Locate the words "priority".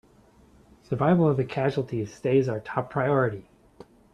2.89-3.47